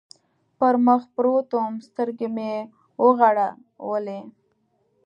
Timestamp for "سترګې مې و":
1.87-3.05